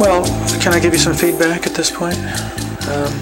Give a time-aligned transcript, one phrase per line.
[0.00, 0.24] Well,
[0.60, 2.16] can I give you some feedback at this point?
[2.88, 3.12] Um,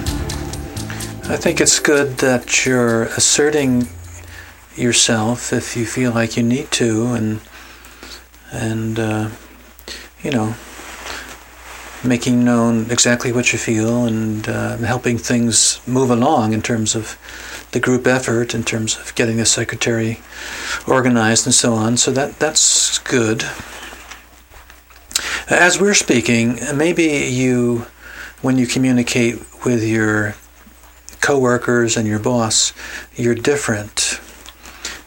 [1.28, 3.88] I think it's good that you're asserting
[4.76, 7.40] yourself if you feel like you need to, and
[8.52, 9.30] and uh,
[10.22, 10.54] you know,
[12.04, 17.18] making known exactly what you feel and uh, helping things move along in terms of
[17.72, 20.20] the group effort, in terms of getting the secretary
[20.86, 21.96] organized and so on.
[21.96, 23.42] So that that's good.
[25.50, 27.86] As we're speaking, maybe you,
[28.42, 30.34] when you communicate with your
[31.22, 32.74] coworkers and your boss,
[33.14, 34.20] you're different.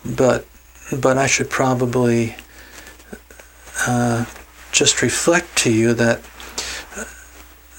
[0.03, 0.47] But
[0.91, 2.35] but I should probably
[3.85, 4.25] uh,
[4.71, 6.17] just reflect to you that
[6.97, 7.05] uh,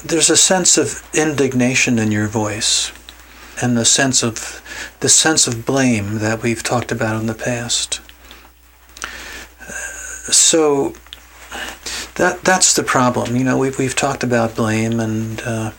[0.05, 2.93] there's a sense of indignation in your voice
[3.61, 4.63] and the sense of
[5.01, 8.01] the sense of blame that we've talked about in the past.
[9.61, 9.73] Uh,
[10.33, 10.95] so
[12.17, 13.37] that that's the problem.
[13.37, 15.73] You know, we've we've talked about blame and uh,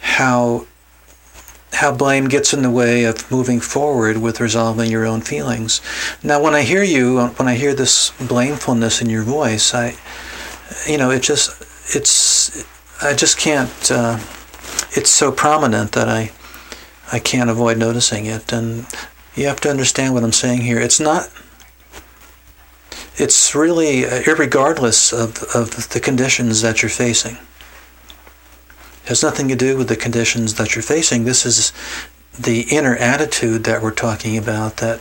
[0.00, 0.66] how
[1.72, 5.80] how blame gets in the way of moving forward with resolving your own feelings.
[6.22, 9.94] Now, when I hear you, when I hear this blamefulness in your voice, I,
[10.86, 11.50] you know, it just
[11.94, 12.64] it's
[13.02, 13.90] I just can't.
[13.90, 14.18] Uh,
[14.92, 16.32] it's so prominent that I
[17.12, 18.86] I can't avoid noticing it, and
[19.34, 20.80] you have to understand what I'm saying here.
[20.80, 21.28] It's not
[23.16, 27.36] it's really uh, regardless of, of the conditions that you're facing.
[29.02, 31.24] It has nothing to do with the conditions that you're facing.
[31.24, 31.72] This is
[32.38, 35.00] the inner attitude that we're talking about that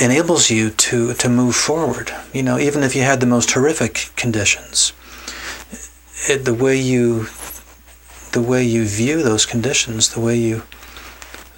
[0.00, 2.12] enables you to, to move forward.
[2.32, 4.92] You know, even if you had the most horrific conditions,
[6.28, 7.26] it, the way you
[8.32, 10.62] the way you view those conditions, the way you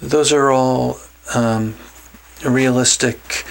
[0.01, 0.97] those are all
[1.35, 1.75] um,
[2.45, 3.45] realistic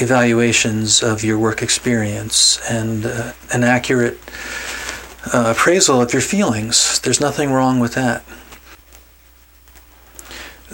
[0.00, 4.18] evaluations of your work experience and uh, an accurate
[5.32, 7.00] uh, appraisal of your feelings.
[7.00, 8.22] There's nothing wrong with that.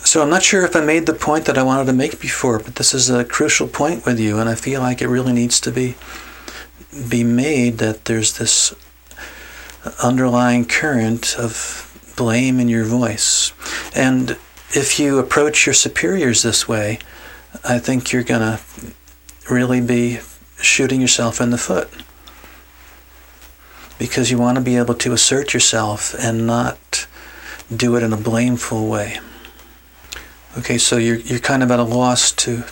[0.04, 2.58] So I'm not sure if I made the point that I wanted to make before,
[2.58, 5.60] but this is a crucial point with you, and I feel like it really needs
[5.60, 5.94] to be
[7.08, 8.74] be made that there's this
[10.02, 13.52] underlying current of blame in your voice.
[13.94, 14.36] And
[14.70, 16.98] if you approach your superiors this way,
[17.64, 18.60] I think you're going to
[19.50, 20.20] really be
[20.58, 21.88] shooting yourself in the foot
[23.98, 27.06] because you want to be able to assert yourself and not
[27.74, 29.18] do it in a blameful way.
[30.58, 32.64] Okay, so you're you're kind of at a loss to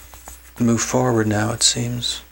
[0.59, 2.23] move forward now, it seems.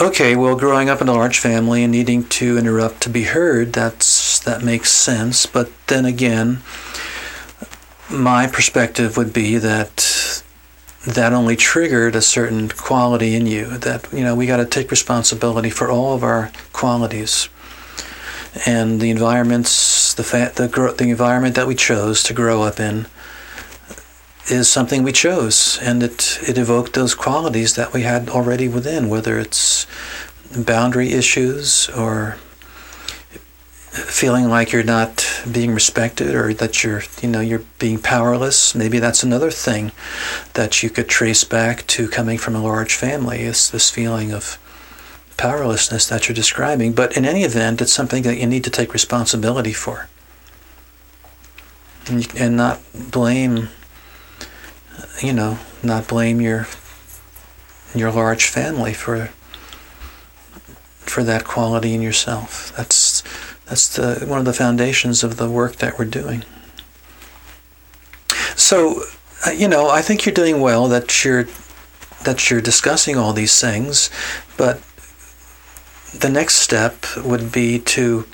[0.00, 3.72] Okay, well, growing up in a large family and needing to interrupt to be heard,
[3.72, 5.46] that's that makes sense.
[5.46, 6.62] But then again,
[8.08, 10.21] my perspective would be that
[11.06, 14.90] that only triggered a certain quality in you that you know we got to take
[14.90, 17.48] responsibility for all of our qualities.
[18.66, 23.06] And the environments the fa- the, the environment that we chose to grow up in
[24.50, 29.08] is something we chose and it it evoked those qualities that we had already within
[29.08, 29.86] whether it's
[30.56, 32.36] boundary issues or
[33.92, 38.98] feeling like you're not being respected or that you're you know you're being powerless maybe
[38.98, 39.90] that's another thing
[40.54, 44.58] that you could trace back to coming from a large family is this feeling of
[45.42, 46.92] powerlessness that you're describing.
[46.92, 50.08] But in any event it's something that you need to take responsibility for.
[52.06, 53.68] And, you, and not blame
[55.20, 56.66] you know not blame your
[57.94, 59.30] your large family for
[61.00, 62.72] for that quality in yourself.
[62.76, 62.94] That's
[63.72, 66.44] that's the, one of the foundations of the work that we're doing.
[68.54, 69.04] So,
[69.46, 71.46] uh, you know, I think you're doing well that you're
[72.24, 74.10] that you're discussing all these things,
[74.58, 74.82] but
[76.12, 78.26] the next step would be to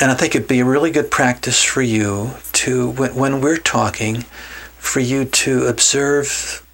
[0.00, 3.58] and I think it'd be a really good practice for you to when, when we're
[3.58, 4.22] talking
[4.78, 6.66] for you to observe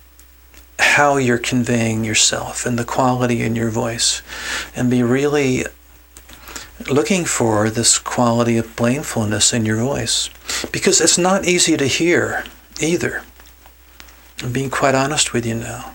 [0.78, 4.22] how you're conveying yourself and the quality in your voice
[4.76, 5.64] and be really
[6.90, 10.28] looking for this quality of blamefulness in your voice
[10.72, 12.44] because it's not easy to hear
[12.80, 13.22] either.
[14.42, 15.94] I'm being quite honest with you now.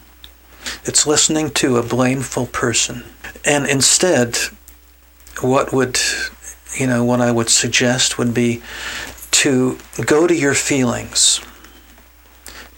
[0.86, 3.04] It's listening to a blameful person.
[3.46, 4.38] And instead,
[5.42, 6.00] what would,
[6.78, 8.62] you know, what I would suggest would be
[9.32, 11.42] to go to your feelings,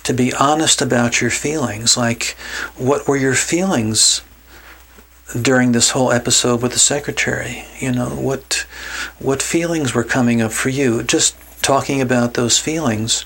[0.04, 1.96] to be honest about your feelings.
[1.96, 2.36] Like,
[2.76, 4.22] what were your feelings
[5.42, 7.66] during this whole episode with the secretary?
[7.80, 8.66] You know, what
[9.20, 11.04] what feelings were coming up for you?
[11.04, 13.26] Just talking about those feelings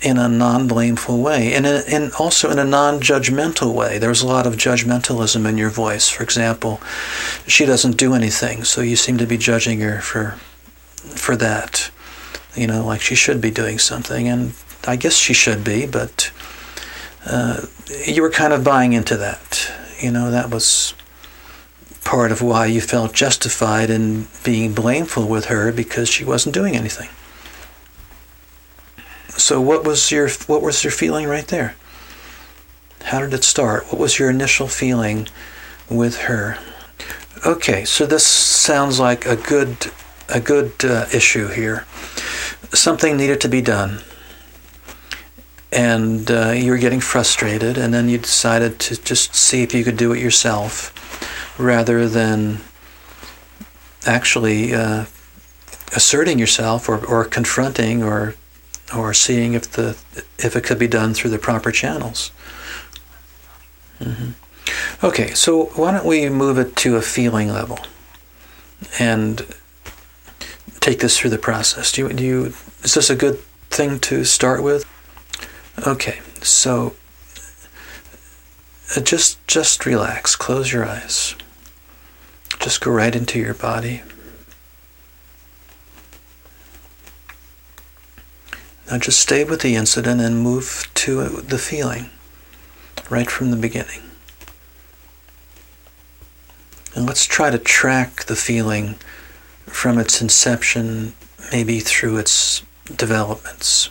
[0.00, 4.54] in a non-blameful way and, and also in a non-judgmental way there's a lot of
[4.54, 6.80] judgmentalism in your voice for example
[7.46, 10.30] she doesn't do anything so you seem to be judging her for
[11.14, 11.90] for that
[12.54, 14.54] you know like she should be doing something and
[14.86, 16.32] i guess she should be but
[17.26, 17.64] uh,
[18.06, 19.70] you were kind of buying into that
[20.00, 20.94] you know that was
[22.12, 26.74] part of why you felt justified in being blameful with her because she wasn't doing
[26.76, 27.08] anything
[29.36, 31.74] so what was your what was your feeling right there?
[33.04, 33.86] How did it start?
[33.86, 35.28] What was your initial feeling
[35.90, 36.58] with her?
[37.44, 39.90] Okay, so this sounds like a good
[40.28, 41.86] a good uh, issue here.
[42.72, 44.00] Something needed to be done,
[45.72, 49.82] and uh, you were getting frustrated, and then you decided to just see if you
[49.82, 51.11] could do it yourself,
[51.58, 52.58] rather than
[54.06, 55.04] actually uh,
[55.94, 58.34] asserting yourself or, or confronting or
[58.94, 59.96] or seeing if the
[60.38, 62.30] if it could be done through the proper channels.
[64.00, 64.30] Mm-hmm.
[65.04, 67.78] Okay, so why don't we move it to a feeling level
[68.98, 69.46] and
[70.80, 71.92] take this through the process?
[71.92, 72.44] Do you, do you
[72.82, 73.38] is this a good
[73.70, 74.84] thing to start with?
[75.86, 76.94] Okay, so
[78.96, 81.34] uh, just just relax, close your eyes.
[82.62, 84.02] Just go right into your body.
[88.88, 92.10] Now just stay with the incident and move to the feeling
[93.10, 94.02] right from the beginning.
[96.94, 98.94] And let's try to track the feeling
[99.66, 101.14] from its inception,
[101.50, 102.62] maybe through its
[102.94, 103.90] developments,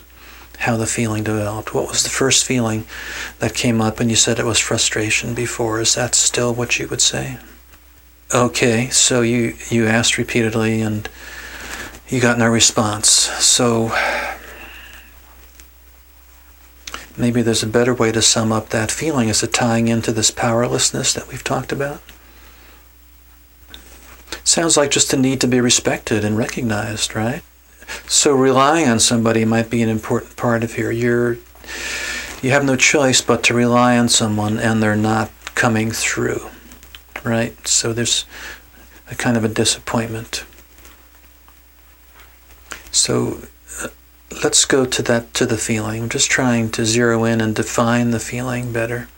[0.60, 1.74] how the feeling developed.
[1.74, 2.86] What was the first feeling
[3.38, 5.78] that came up and you said it was frustration before?
[5.78, 7.36] Is that still what you would say?
[8.34, 11.06] Okay, so you, you asked repeatedly and
[12.08, 13.08] you got no response.
[13.08, 13.94] So
[17.14, 19.28] maybe there's a better way to sum up that feeling.
[19.28, 22.00] Is it tying into this powerlessness that we've talked about?
[24.44, 27.42] Sounds like just a need to be respected and recognized, right?
[28.06, 30.90] So relying on somebody might be an important part of here.
[30.90, 31.36] You're
[32.40, 36.48] you have no choice but to rely on someone and they're not coming through.
[37.24, 37.66] Right?
[37.66, 38.24] So there's
[39.10, 40.44] a kind of a disappointment.
[42.90, 43.42] So
[43.82, 43.88] uh,
[44.42, 46.02] let's go to that to the feeling.
[46.02, 49.08] I'm just trying to zero in and define the feeling better.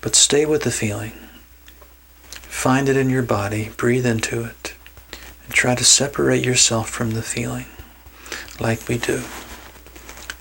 [0.00, 1.12] But stay with the feeling.
[2.30, 4.74] Find it in your body, breathe into it,
[5.44, 7.66] and try to separate yourself from the feeling
[8.58, 9.22] like we do.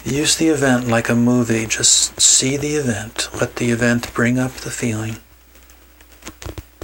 [0.05, 1.65] Use the event like a movie.
[1.65, 3.29] Just see the event.
[3.39, 5.17] Let the event bring up the feeling.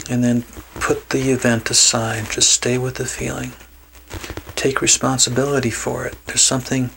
[0.10, 0.44] And then
[0.76, 2.30] put the event aside.
[2.30, 3.54] Just stay with the feeling
[4.56, 6.16] take responsibility for it.
[6.26, 6.90] There's something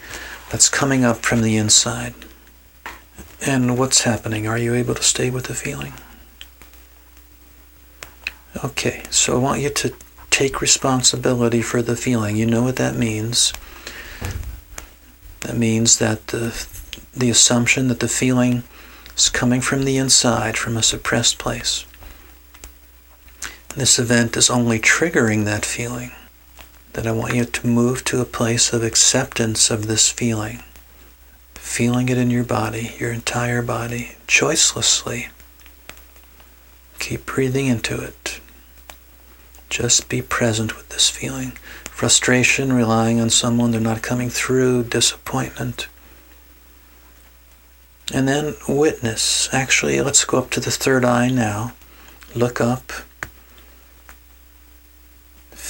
[0.50, 2.14] that's coming up from the inside.
[3.44, 4.46] And what's happening?
[4.46, 5.92] Are you able to stay with the feeling?
[8.64, 9.94] Okay, so I want you to
[10.30, 12.36] take responsibility for the feeling.
[12.36, 13.52] You know what that means.
[15.40, 16.66] That means that the,
[17.14, 18.62] the assumption that the feeling
[19.14, 21.84] is coming from the inside, from a suppressed place.
[23.74, 26.12] This event is only triggering that feeling
[26.94, 30.64] that I want you to move to a place of acceptance of this feeling.
[31.54, 35.28] Feeling it in your body, your entire body, choicelessly.
[36.98, 38.40] Keep breathing into it.
[39.70, 41.52] Just be present with this feeling.
[41.84, 45.86] Frustration, relying on someone, they're not coming through, disappointment.
[48.12, 49.48] And then witness.
[49.52, 51.74] Actually, let's go up to the third eye now.
[52.34, 52.92] Look up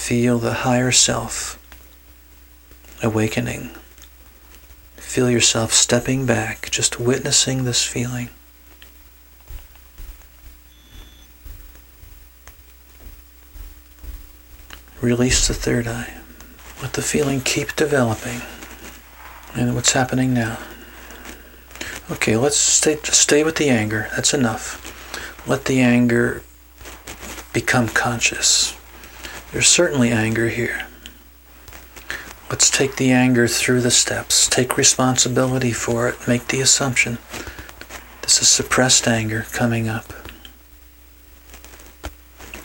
[0.09, 1.59] Feel the higher self
[3.03, 3.73] awakening.
[4.97, 8.31] Feel yourself stepping back, just witnessing this feeling.
[15.03, 16.15] Release the third eye.
[16.81, 18.41] Let the feeling keep developing.
[19.55, 20.57] And what's happening now?
[22.11, 24.09] Okay, let's stay, stay with the anger.
[24.17, 25.47] That's enough.
[25.47, 26.43] Let the anger
[27.53, 28.78] become conscious.
[29.53, 30.87] There's certainly anger here.
[32.51, 34.47] Let's take the anger through the steps.
[34.47, 36.29] Take responsibility for it.
[36.29, 37.19] Make the assumption.
[38.23, 40.13] This is suppressed anger coming up,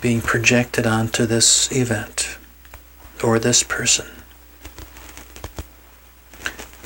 [0.02, 2.38] being projected onto this event
[3.24, 4.08] or this person.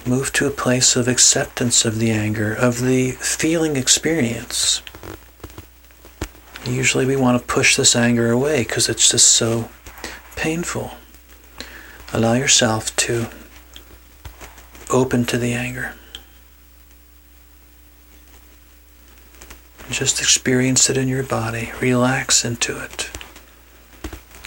[0.05, 4.83] Move to a place of acceptance of the anger, of the feeling experience.
[6.65, 9.69] Usually we want to push this anger away because it's just so
[10.37, 10.91] painful.
[12.13, 13.27] Allow yourself to
[14.89, 15.93] open to the anger.
[19.89, 21.71] Just experience it in your body.
[21.81, 23.09] Relax into it.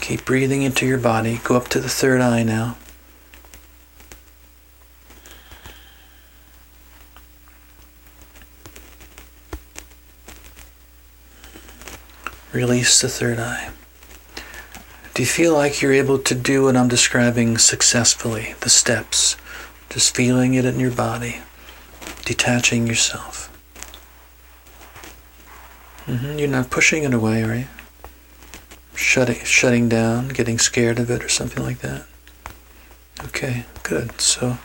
[0.01, 1.41] Keep breathing into your body.
[1.45, 2.77] Go up to the third eye now.
[12.53, 13.71] Release the third eye.
[15.21, 18.55] Do you feel like you're able to do what I'm describing successfully?
[18.61, 19.37] The steps.
[19.91, 21.43] Just feeling it in your body.
[22.25, 23.53] Detaching yourself.
[26.07, 26.39] Mm-hmm.
[26.39, 27.67] You're not pushing it away, you?
[28.95, 32.07] Shutting, shutting down, getting scared of it, or something like that.
[33.23, 34.19] Okay, good.
[34.23, 34.57] So,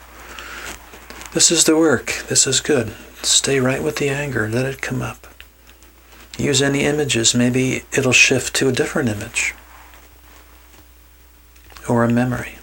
[1.34, 2.24] this is the work.
[2.30, 2.94] This is good.
[3.24, 4.48] Stay right with the anger.
[4.48, 5.28] Let it come up.
[6.38, 7.36] Use any images.
[7.36, 9.54] Maybe it'll shift to a different image
[11.88, 12.56] or a memory.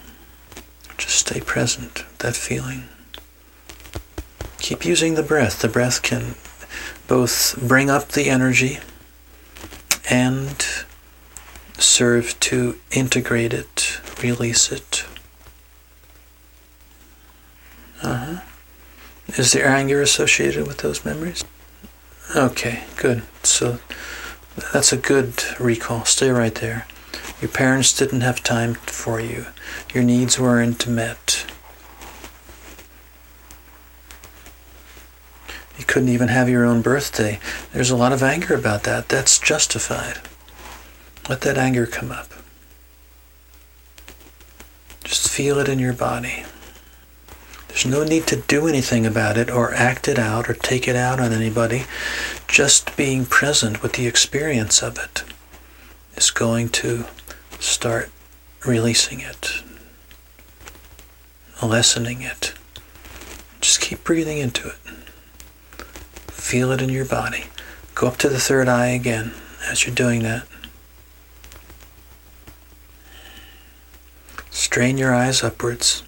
[0.97, 2.83] Just stay present, that feeling.
[4.59, 5.61] Keep using the breath.
[5.61, 6.35] The breath can
[7.07, 8.79] both bring up the energy
[10.09, 10.65] and
[11.77, 15.05] serve to integrate it, release it.
[18.01, 18.41] Uh-huh.
[19.27, 21.43] Is there anger associated with those memories?
[22.35, 23.23] Okay, good.
[23.43, 23.79] So
[24.71, 26.05] that's a good recall.
[26.05, 26.85] Stay right there.
[27.41, 29.47] Your parents didn't have time for you.
[29.93, 31.45] Your needs weren't met.
[35.77, 37.39] You couldn't even have your own birthday.
[37.73, 39.09] There's a lot of anger about that.
[39.09, 40.19] That's justified.
[41.27, 42.29] Let that anger come up.
[45.03, 46.45] Just feel it in your body.
[47.67, 50.95] There's no need to do anything about it or act it out or take it
[50.95, 51.85] out on anybody.
[52.47, 55.23] Just being present with the experience of it
[56.15, 57.05] is going to
[57.63, 58.11] start
[58.65, 59.63] releasing it,
[61.61, 62.53] lessening it.
[63.61, 64.75] Just keep breathing into it.
[66.27, 67.45] Feel it in your body.
[67.95, 69.33] Go up to the third eye again
[69.69, 70.45] as you're doing that.
[74.49, 76.03] Strain your eyes upwards.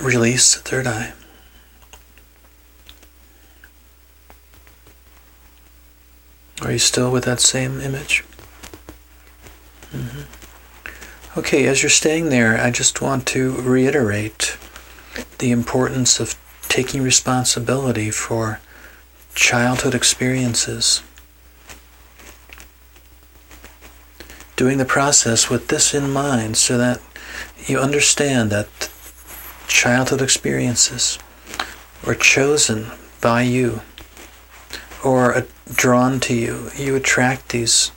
[0.00, 1.12] Release the third eye.
[6.62, 8.24] Are you still with that same image?
[9.92, 11.38] Mm-hmm.
[11.38, 14.56] Okay, as you're staying there, I just want to reiterate
[15.38, 16.34] the importance of
[16.68, 18.60] taking responsibility for
[19.34, 21.02] childhood experiences.
[24.56, 27.00] Doing the process with this in mind so that
[27.66, 28.90] you understand that
[29.68, 31.18] childhood experiences
[32.04, 32.88] were chosen
[33.20, 33.82] by you
[35.04, 36.70] or drawn to you.
[36.76, 37.92] You attract these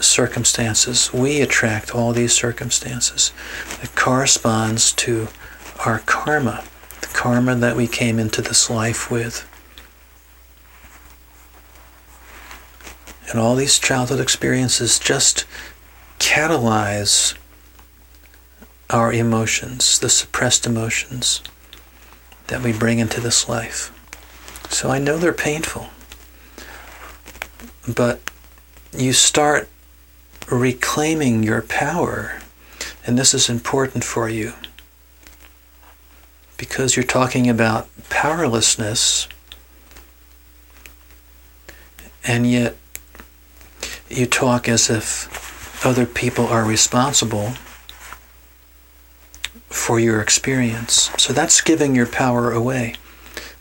[0.00, 1.12] circumstances.
[1.12, 3.32] We attract all these circumstances.
[3.82, 5.28] It corresponds to
[5.84, 6.64] our karma,
[7.00, 9.46] the karma that we came into this life with.
[13.30, 15.46] And all these childhood experiences just
[16.18, 17.36] catalyze
[18.90, 21.42] our emotions, the suppressed emotions
[22.48, 23.96] that we bring into this life.
[24.68, 25.88] So I know they're painful,
[27.86, 28.20] but
[28.92, 29.68] you start
[30.50, 32.40] reclaiming your power,
[33.06, 34.52] and this is important for you
[36.56, 39.28] because you're talking about powerlessness,
[42.24, 42.76] and yet
[44.08, 47.54] you talk as if other people are responsible
[49.68, 51.10] for your experience.
[51.16, 52.96] So that's giving your power away.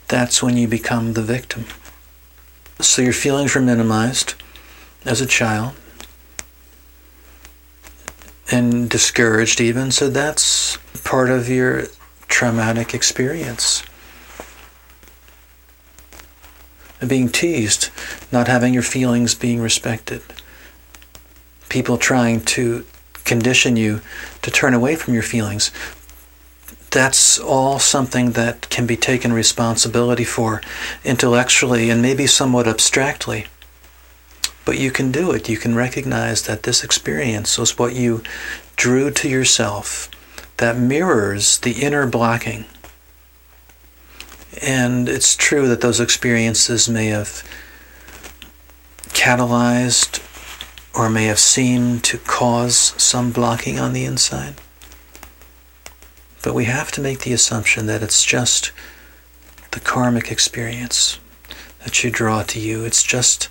[0.10, 1.65] That's when you become the victim.
[2.81, 4.34] So your feelings were minimized
[5.05, 5.75] as a child
[8.51, 9.91] and discouraged, even.
[9.91, 11.86] So that's part of your
[12.27, 13.84] traumatic experience.
[17.06, 17.89] Being teased,
[18.32, 20.22] not having your feelings being respected,
[21.70, 22.86] people trying to
[23.24, 24.01] condition you
[24.41, 25.72] to turn away from your feelings
[26.91, 30.62] that's all something that can be taken responsibility for
[31.03, 33.46] intellectually and maybe somewhat abstractly.
[34.70, 35.50] But you can do it.
[35.50, 38.22] You can recognize that this experience was what you
[38.76, 40.12] drew to yourself
[40.58, 42.66] that mirrors the inner blocking.
[44.62, 47.44] And it's true that those experiences may have
[49.08, 50.22] catalyzed
[50.94, 54.54] or may have seemed to cause some blocking on the inside.
[56.44, 58.72] But we have to make the assumption that it's just
[59.72, 61.20] the karmic experience
[61.84, 62.86] that you draw to you.
[62.86, 63.50] It's just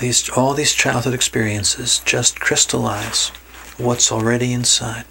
[0.00, 3.28] these all these childhood experiences just crystallize
[3.78, 5.04] what's already inside.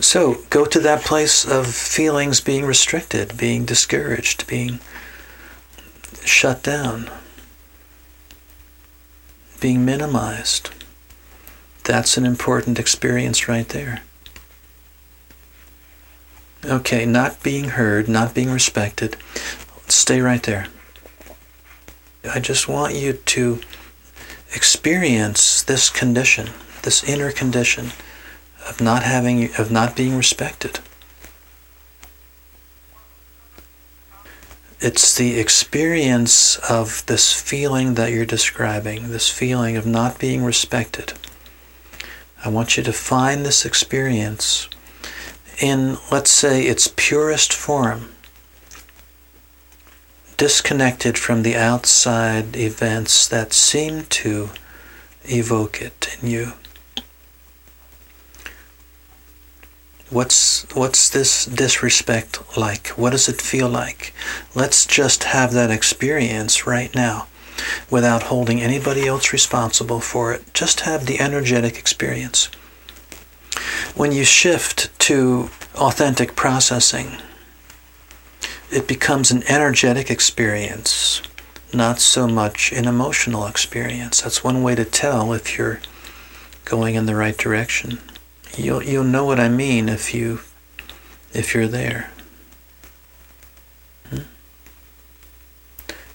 [0.00, 4.80] So go to that place of feelings being restricted, being discouraged, being
[6.24, 7.10] shut down,
[9.60, 10.70] being minimized.
[11.84, 14.02] That's an important experience right there.
[16.64, 19.16] Okay, not being heard, not being respected.
[19.94, 20.66] Stay right there.
[22.30, 23.60] I just want you to
[24.52, 26.50] experience this condition,
[26.82, 27.92] this inner condition
[28.68, 30.80] of not having of not being respected.
[34.80, 41.14] It's the experience of this feeling that you're describing, this feeling of not being respected.
[42.44, 44.68] I want you to find this experience
[45.60, 48.10] in, let's say, its purest form,
[50.36, 54.50] disconnected from the outside events that seem to
[55.24, 56.52] evoke it in you.
[60.10, 62.88] What's what's this disrespect like?
[62.88, 64.12] What does it feel like?
[64.54, 67.26] Let's just have that experience right now
[67.90, 70.52] without holding anybody else responsible for it.
[70.52, 72.46] Just have the energetic experience.
[73.94, 77.16] When you shift to authentic processing,
[78.74, 81.22] it becomes an energetic experience,
[81.72, 84.20] not so much an emotional experience.
[84.20, 85.80] That's one way to tell if you're
[86.64, 88.00] going in the right direction.
[88.56, 90.40] You'll you'll know what I mean if you
[91.32, 92.10] if you're there.
[94.10, 94.18] Hmm?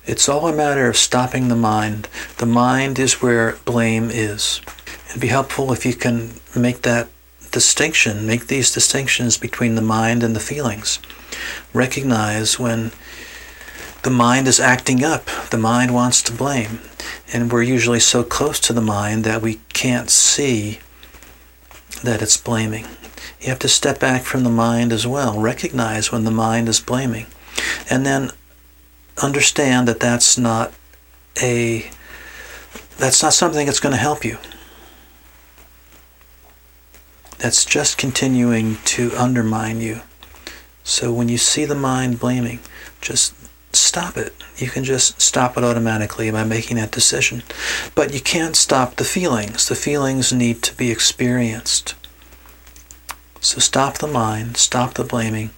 [0.05, 2.09] It's all a matter of stopping the mind.
[2.37, 4.61] The mind is where blame is.
[5.09, 7.07] It'd be helpful if you can make that
[7.51, 10.99] distinction, make these distinctions between the mind and the feelings.
[11.73, 12.91] Recognize when
[14.03, 16.79] the mind is acting up, the mind wants to blame.
[17.31, 20.79] And we're usually so close to the mind that we can't see
[22.03, 22.85] that it's blaming.
[23.41, 26.79] You have to step back from the mind as well, recognize when the mind is
[26.79, 27.27] blaming,
[27.89, 28.31] and then
[29.21, 30.73] understand that that's not
[31.41, 31.89] a
[32.97, 34.37] that's not something that's going to help you
[37.39, 40.01] that's just continuing to undermine you.
[40.89, 42.59] So when you see the mind blaming,
[42.99, 43.35] just
[43.71, 44.33] stop it.
[44.57, 47.43] You can just stop it automatically by making that decision.
[47.93, 49.67] But you can't stop the feelings.
[49.67, 51.93] The feelings need to be experienced.
[53.39, 55.51] So stop the mind, stop the blaming,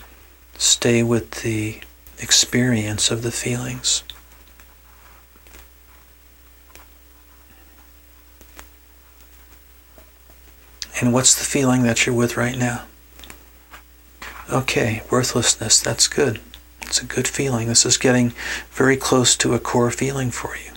[0.58, 1.80] stay with the
[2.20, 4.04] experience of the feelings.
[11.00, 12.84] And what's the feeling that you're with right now?
[14.52, 16.42] Okay, worthlessness, that's good.
[16.82, 17.70] It's a good feeling.
[17.70, 18.34] This is getting
[18.72, 20.72] very close to a core feeling for you.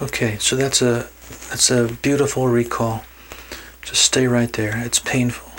[0.00, 1.10] Okay, so that's a
[1.50, 3.04] that's a beautiful recall.
[3.82, 4.82] Just stay right there.
[4.82, 5.52] It's painful.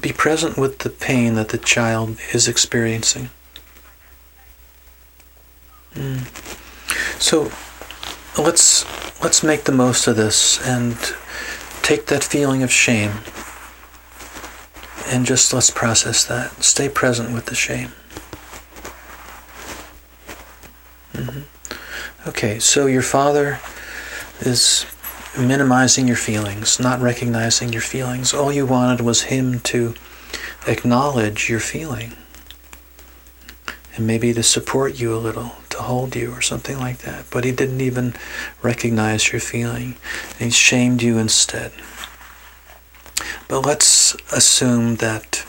[0.00, 3.28] Be present with the pain that the child is experiencing.
[5.92, 6.24] Mm.
[7.20, 7.52] So
[8.42, 8.86] let's
[9.22, 10.96] let's make the most of this and
[11.82, 13.12] take that feeling of shame
[15.08, 16.62] and just let's process that.
[16.62, 17.92] Stay present with the shame.
[21.12, 22.28] Mm-hmm.
[22.28, 23.60] Okay, so your father
[24.40, 24.86] is
[25.38, 28.34] minimizing your feelings, not recognizing your feelings.
[28.34, 29.94] All you wanted was him to
[30.66, 32.12] acknowledge your feeling
[33.94, 37.24] and maybe to support you a little, to hold you or something like that.
[37.30, 38.14] But he didn't even
[38.62, 39.96] recognize your feeling.
[40.38, 41.72] He shamed you instead.
[43.48, 45.44] But let's assume that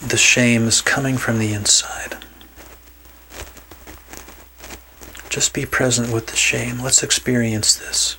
[0.00, 2.16] the shame is coming from the inside.
[5.28, 6.80] Just be present with the shame.
[6.80, 8.16] Let's experience this.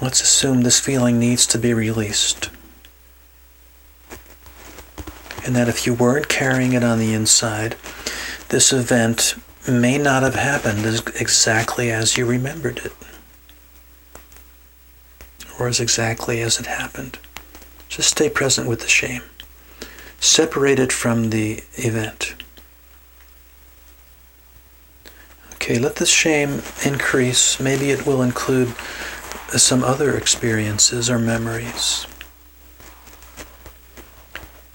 [0.00, 2.50] Let's assume this feeling needs to be released
[5.48, 7.74] and that if you weren't carrying it on the inside,
[8.50, 9.34] this event
[9.66, 12.92] may not have happened as exactly as you remembered it,
[15.58, 17.18] or as exactly as it happened.
[17.88, 19.22] Just stay present with the shame,
[20.20, 22.34] separate it from the event.
[25.54, 27.58] Okay, let the shame increase.
[27.60, 28.74] Maybe it will include
[29.56, 32.06] some other experiences or memories.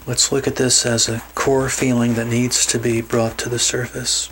[0.05, 3.59] Let's look at this as a core feeling that needs to be brought to the
[3.59, 4.29] surface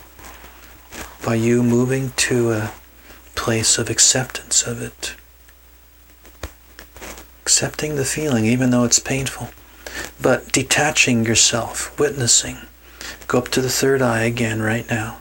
[1.24, 2.72] by you moving to a
[3.36, 5.16] place of acceptance of it
[7.62, 9.50] accepting the feeling, even though it's painful,
[10.20, 12.58] but detaching yourself, witnessing.
[13.28, 15.20] Go up to the third eye again right now.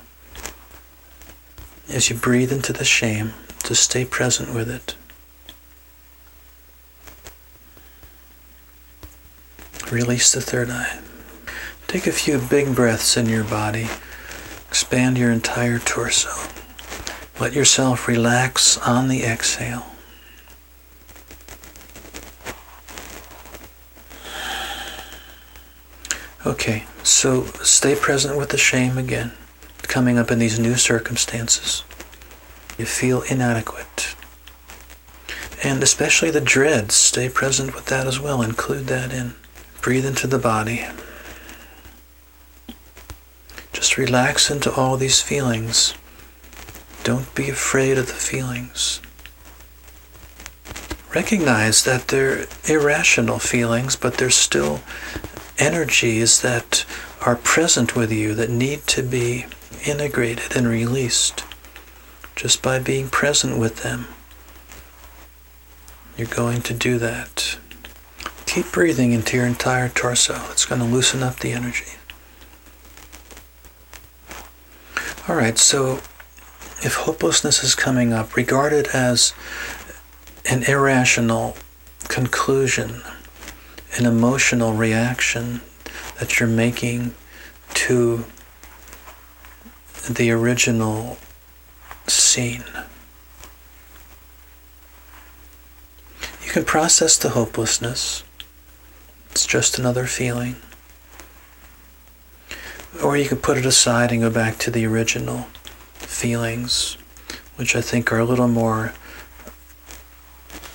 [1.91, 4.97] As you breathe into the shame, to stay present with it.
[9.93, 10.99] Release the third eye.
[11.89, 13.89] Take a few big breaths in your body.
[14.71, 16.49] Expand your entire torso.
[17.39, 19.91] Let yourself relax on the exhale.
[26.47, 29.33] Okay, so stay present with the shame again,
[29.83, 31.85] coming up in these new circumstances.
[32.79, 34.15] You feel inadequate.
[35.63, 38.41] And especially the dread, stay present with that as well.
[38.41, 39.35] Include that in.
[39.83, 40.87] Breathe into the body.
[43.75, 45.93] Just relax into all these feelings.
[47.05, 49.03] Don't be afraid of the feelings.
[51.15, 54.81] Recognize that they're irrational feelings, but they're still
[55.61, 56.85] energies that
[57.21, 59.47] are present with you that need to be
[59.85, 61.45] integrated and released
[62.35, 64.09] just by being present with them.
[66.17, 67.59] You're going to do that.
[68.47, 70.35] Keep breathing into your entire torso.
[70.51, 71.93] It's going to loosen up the energy.
[75.29, 76.01] All right, so
[76.83, 79.35] if hopelessness is coming up, regard it as
[80.51, 81.57] an irrational
[82.09, 83.03] conclusion,
[83.97, 85.61] an emotional reaction
[86.19, 87.15] that you're making
[87.75, 88.25] to
[90.09, 91.19] the original
[92.07, 92.65] scene.
[96.45, 98.25] You can process the hopelessness.
[99.31, 100.57] It's just another feeling.
[103.03, 105.47] Or you can put it aside and go back to the original
[105.95, 106.97] feelings,
[107.57, 108.93] which I think are a little more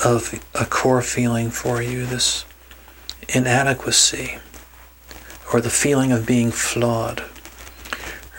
[0.03, 2.45] of a core feeling for you this
[3.29, 4.37] inadequacy
[5.53, 7.23] or the feeling of being flawed.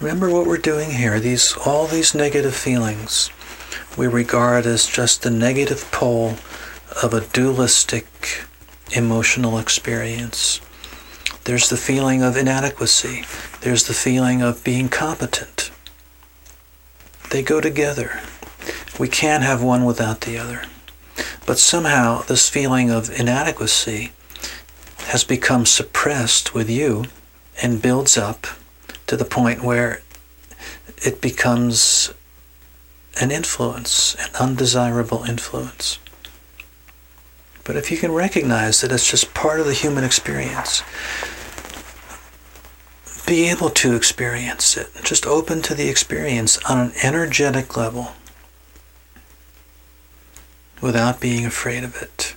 [0.00, 1.18] Remember what we're doing here.
[1.20, 3.30] These all these negative feelings
[3.96, 6.36] we regard as just the negative pole
[7.02, 8.44] of a dualistic
[8.92, 10.60] emotional experience.
[11.44, 13.24] There's the feeling of inadequacy.
[13.62, 15.70] There's the feeling of being competent.
[17.30, 18.20] They go together.
[18.98, 20.62] We can't have one without the other.
[21.46, 24.12] But somehow this feeling of inadequacy
[25.06, 27.04] has become suppressed with you
[27.62, 28.46] and builds up
[29.06, 30.02] to the point where
[30.98, 32.12] it becomes
[33.20, 35.98] an influence, an undesirable influence.
[37.64, 40.82] But if you can recognize that it's just part of the human experience,
[43.26, 48.12] be able to experience it, just open to the experience on an energetic level
[50.80, 52.35] without being afraid of it.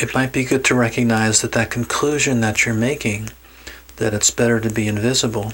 [0.00, 3.30] It might be good to recognize that that conclusion that you're making,
[3.96, 5.52] that it's better to be invisible,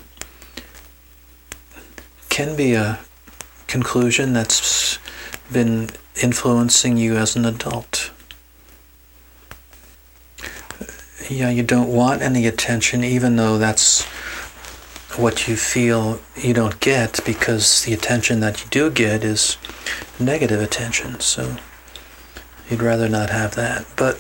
[2.29, 3.01] can be a
[3.67, 4.99] conclusion that's
[5.53, 5.91] been
[6.23, 8.11] influencing you as an adult.
[11.31, 14.03] yeah, you don't want any attention, even though that's
[15.17, 19.57] what you feel you don't get, because the attention that you do get is
[20.19, 21.21] negative attention.
[21.21, 21.57] So
[22.71, 23.85] you'd rather not have that.
[23.97, 24.19] But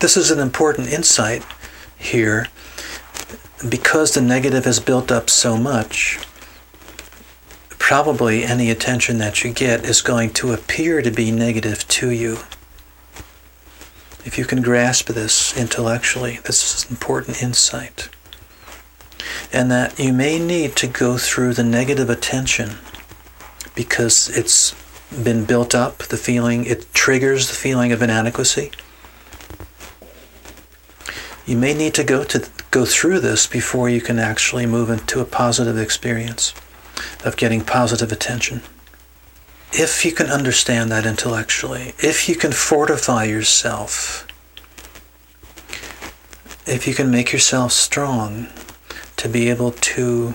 [0.00, 1.44] this is an important insight
[1.96, 2.48] here
[3.66, 6.18] because the negative has built up so much.
[7.70, 12.38] Probably any attention that you get is going to appear to be negative to you.
[14.24, 18.08] If you can grasp this intellectually, this is an important insight.
[19.52, 22.76] And that you may need to go through the negative attention
[23.74, 24.74] because it's
[25.22, 28.70] been built up, the feeling, it triggers the feeling of inadequacy.
[31.46, 35.20] You may need to go to go through this before you can actually move into
[35.20, 36.54] a positive experience
[37.24, 38.62] of getting positive attention
[39.74, 44.26] if you can understand that intellectually, if you can fortify yourself,
[46.64, 48.46] if you can make yourself strong
[49.16, 50.34] to be able to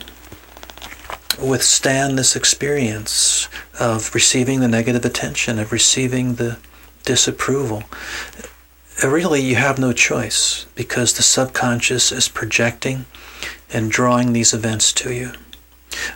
[1.41, 3.47] withstand this experience
[3.79, 6.57] of receiving the negative attention, of receiving the
[7.03, 7.83] disapproval,
[9.03, 13.05] really you have no choice because the subconscious is projecting
[13.71, 15.31] and drawing these events to you.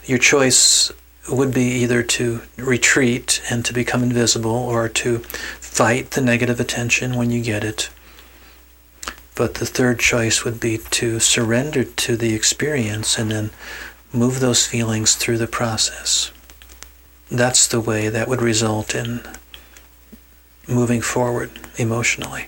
[0.06, 0.92] Your choice
[1.30, 7.16] would be either to retreat and to become invisible or to fight the negative attention
[7.16, 7.90] when you get it.
[9.36, 13.50] But the third choice would be to surrender to the experience and then
[14.14, 16.32] move those feelings through the process.
[17.32, 19.22] That's the way that would result in
[20.68, 22.48] moving forward emotionally.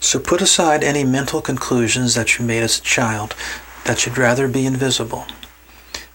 [0.00, 3.34] So put aside any mental conclusions that you made as a child
[3.84, 5.26] that you'd rather be invisible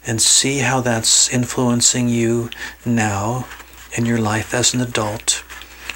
[0.06, 2.50] and see how that's influencing you
[2.86, 3.48] now
[3.98, 5.44] in your life as an adult.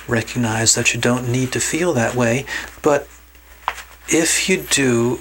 [0.08, 2.46] Recognize that you don't need to feel that way,
[2.82, 3.08] but
[4.08, 5.20] if you do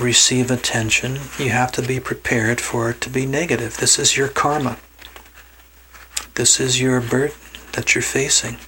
[0.00, 3.76] receive attention, you have to be prepared for it to be negative.
[3.76, 4.78] This is your karma.
[6.34, 7.36] This is your burden
[7.72, 8.58] that you're facing.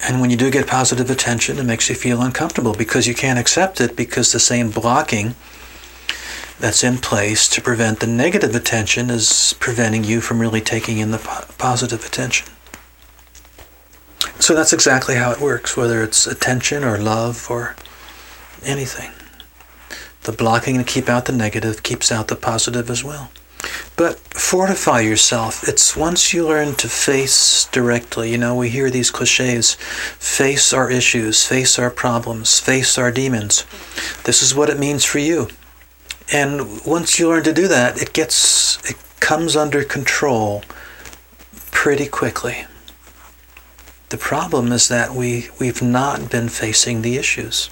[0.00, 3.38] And when you do get positive attention, it makes you feel uncomfortable because you can't
[3.38, 5.34] accept it because the same blocking
[6.60, 11.10] that's in place to prevent the negative attention is preventing you from really taking in
[11.10, 11.18] the
[11.58, 12.46] positive attention.
[14.38, 17.74] So that's exactly how it works, whether it's attention or love or
[18.62, 19.10] anything.
[20.26, 23.30] The blocking to keep out the negative keeps out the positive as well.
[23.96, 25.68] But fortify yourself.
[25.68, 30.90] It's once you learn to face directly, you know, we hear these cliches face our
[30.90, 33.64] issues, face our problems, face our demons.
[34.24, 35.46] This is what it means for you.
[36.32, 40.64] And once you learn to do that, it gets, it comes under control
[41.70, 42.66] pretty quickly.
[44.08, 47.70] The problem is that we, we've not been facing the issues.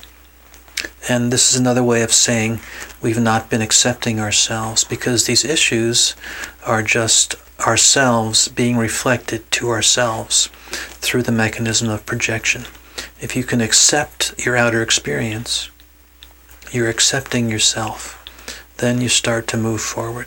[1.09, 2.61] And this is another way of saying
[3.03, 6.15] we've not been accepting ourselves because these issues
[6.65, 10.47] are just ourselves being reflected to ourselves
[11.01, 12.65] through the mechanism of projection.
[13.21, 15.71] If you can accept your outer experience,
[16.73, 18.23] you're accepting yourself,
[18.79, 20.27] then you start to move forward.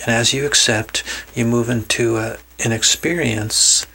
[0.00, 1.02] And as you accept,
[1.34, 3.86] you move into a, an experience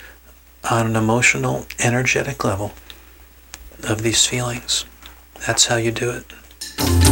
[0.69, 2.73] on an emotional, energetic level
[3.85, 4.85] of these feelings.
[5.45, 7.10] That's how you do it.